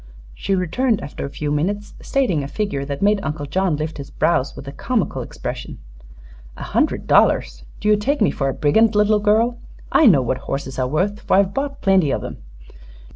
[0.33, 4.09] She returned after a few minutes, stating a figure that made Uncle John lift his
[4.09, 5.77] brows with a comical expression.
[6.57, 7.65] "A hundred dollars!
[7.79, 9.59] Do you take me for a brigand, little girl?
[9.91, 12.39] I know what horses are worth, for I've bought plenty of 'em.